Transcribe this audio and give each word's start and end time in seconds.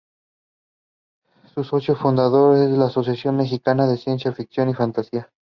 Es 1.55 1.67
socio 1.67 1.95
fundador 1.95 2.57
de 2.57 2.75
la 2.75 2.85
Asociación 2.87 3.37
Mexicana 3.37 3.85
de 3.85 3.97
Ciencia 3.97 4.33
Ficción 4.33 4.67
y 4.69 4.73
Fantasía. 4.73 5.31